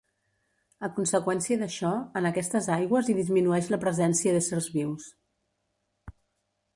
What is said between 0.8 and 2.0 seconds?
A conseqüència d'això,